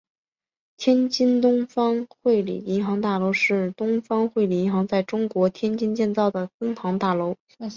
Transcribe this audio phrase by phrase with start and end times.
[0.77, 7.35] 天津东方汇理银行大楼是东方汇理银行在中国天津建造的分行大楼。